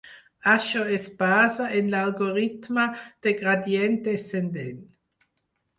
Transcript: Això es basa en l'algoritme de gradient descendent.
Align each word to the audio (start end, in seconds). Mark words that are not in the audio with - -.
Això 0.53 0.85
es 0.95 1.05
basa 1.19 1.67
en 1.81 1.91
l'algoritme 1.97 2.87
de 3.27 3.37
gradient 3.45 4.03
descendent. 4.11 4.87